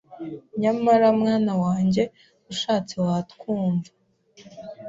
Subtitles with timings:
[0.61, 2.03] Nyamara mwana wanjye
[2.51, 3.91] ushatse watwumva”